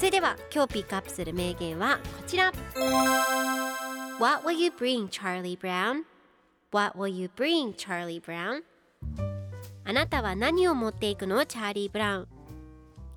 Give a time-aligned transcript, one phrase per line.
[0.00, 2.52] それでは今日ピックアップする名言はこちら。
[4.18, 6.04] What will you bring Charlie Brown?
[6.72, 8.62] What will you bring Charlie Brown?
[9.84, 12.28] あなたは何を持っていくのチャーリー・ブラウン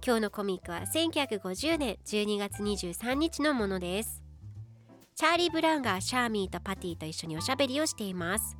[0.05, 4.21] 今日のコミックは1950年12月23日のものです。
[5.15, 8.57] チャーリー・ブラウンがシャーミーとパティと一緒におしゃべりをしています。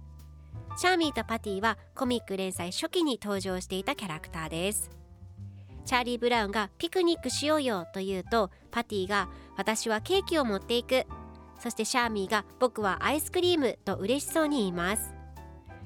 [0.78, 5.03] シャーミーとパティはコミック連載初期に登場していたキャラクターです。
[5.86, 11.06] チャーリー・ブラウンがピクニックしようよと言うとパティが私はケーキを持っていく。
[11.60, 15.14] そしてシャーミーが僕はアイスクリームと嬉しそうに言います。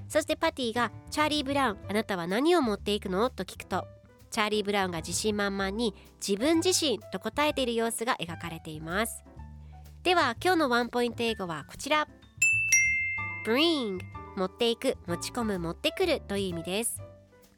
[0.07, 3.85] そしてパティがチャーリー・ブラウンあなたは何を持っていくのと聞くと
[4.31, 5.93] チャーリー・ブラウンが自信満々に
[6.25, 9.23] 自分自身と答えている様子が描かれています。
[10.03, 12.07] では今日のワンポイント英語はこちら。
[13.45, 13.99] Bring
[14.35, 17.06] 持っていく持ち込む持ってくるという意味です。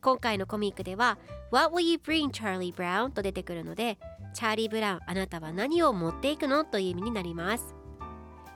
[0.02, 1.17] 今回のコミックでは
[1.52, 3.11] What will you bring Charlie Brown?
[3.11, 3.97] と出てくるので
[4.33, 6.64] チャーリー・ブラウンあなたは何を持っていくの？
[6.64, 7.75] という意味になります。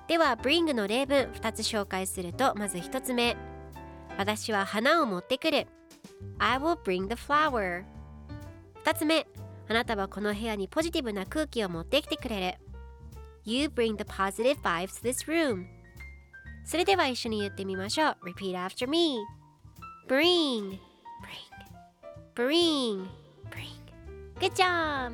[0.07, 3.35] では Bring の例文2つ紹介するとまず1つ目。
[4.17, 5.67] 私は花を持ってくる。
[6.37, 7.83] I will bring the flower
[8.85, 9.27] 2つ目。
[9.67, 12.57] あなたはこの部屋にポジティブな空気を持ってきてくれる。
[13.45, 15.65] You bring the positive vibes to this room
[16.65, 18.17] それでは一緒に言ってみましょう。
[18.29, 19.17] Repeat after me
[20.07, 20.92] Bring Bring
[22.35, 23.07] Bring
[23.51, 23.69] Bring
[24.39, 25.13] Good job!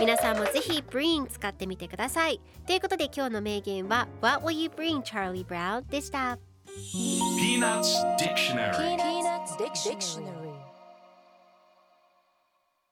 [0.00, 5.88] 皆さんもぜひ Bring 使ってみてくださいということで今日の名言は What will you bring Charlie Brown?
[5.88, 6.38] でした
[7.38, 10.13] Peanuts Dictionary Peanuts Dictionary